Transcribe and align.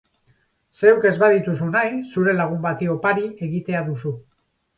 Zeuk 0.77 1.03
ez 1.09 1.13
badituzu 1.23 1.67
nahi 1.75 1.91
zure 2.15 2.33
lagun 2.39 2.65
bati 2.65 2.89
opari 2.95 3.27
egitea 3.49 3.85
duzu. 3.93 4.17